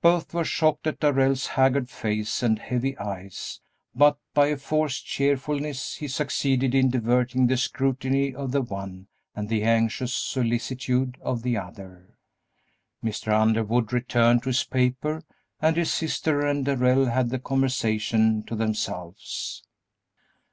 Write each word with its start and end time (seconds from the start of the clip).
Both 0.00 0.32
were 0.32 0.44
shocked 0.44 0.86
at 0.86 1.00
Darrell's 1.00 1.48
haggard 1.48 1.90
face 1.90 2.40
and 2.40 2.56
heavy 2.56 2.96
eyes, 2.98 3.60
but 3.96 4.16
by 4.32 4.46
a 4.46 4.56
forced 4.56 5.04
cheerfulness 5.06 5.96
he 5.96 6.06
succeeded 6.06 6.72
in 6.72 6.88
diverting 6.88 7.48
the 7.48 7.56
scrutiny 7.56 8.32
of 8.32 8.52
the 8.52 8.62
one 8.62 9.08
and 9.34 9.48
the 9.48 9.64
anxious 9.64 10.14
solicitude 10.14 11.16
of 11.20 11.42
the 11.42 11.56
other. 11.56 12.14
Mr. 13.02 13.32
Underwood 13.32 13.92
returned 13.92 14.44
to 14.44 14.50
his 14.50 14.62
paper 14.62 15.24
and 15.60 15.76
his 15.76 15.92
sister 15.92 16.46
and 16.46 16.64
Darrell 16.64 17.06
had 17.06 17.30
the 17.30 17.40
conversation 17.40 18.44
to 18.44 18.54
themselves. 18.54 19.64